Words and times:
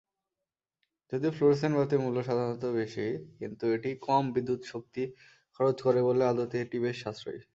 যদিও 1.11 1.31
ফ্লুরোসেন্ট 1.31 1.73
বাতির 1.77 2.03
মূল্য 2.03 2.17
সাধারণত 2.23 2.63
বেশি, 2.79 3.05
কিন্তু 3.39 3.63
এটি 3.75 3.89
কম 4.07 4.23
বিদ্যুৎ 4.35 4.61
শক্তি 4.71 5.03
খরচ 5.55 5.77
করে 5.85 5.99
বলে 6.07 6.23
আদতে 6.25 6.55
এটি 6.63 6.77
বেশ 6.85 6.97
সাশ্রয়ী। 7.03 7.41